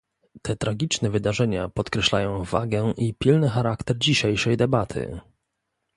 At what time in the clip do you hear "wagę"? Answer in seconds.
2.43-2.93